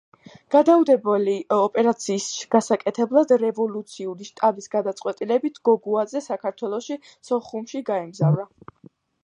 გადაუდებელი 0.53 1.35
ოპერაციის 1.57 2.29
გასაკეთებლად 2.55 3.33
რევოლუციური 3.43 4.29
შტაბის 4.31 4.71
გადაწყვეტილებით 4.79 5.63
გოგუაძე 5.71 6.25
საქართველოში, 6.31 7.01
სოხუმში 7.31 7.87
გაემგზავრა. 7.93 8.51